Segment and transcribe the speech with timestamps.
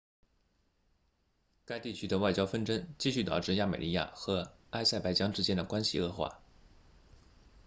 [1.63, 6.39] 该地区的外交纷争继续导致亚美尼亚和阿塞拜疆之间的关系恶化